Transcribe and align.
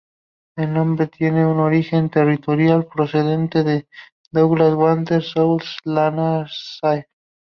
El 0.55 0.73
nombre 0.73 1.05
tiene 1.05 1.45
un 1.45 1.59
origen 1.59 2.09
territorial 2.09 2.87
procedente 2.87 3.61
de 3.63 3.87
Douglas 4.31 4.73
Water 4.73 5.17
en 5.17 5.21
South 5.21 5.61
Lanarkshire. 5.83 7.07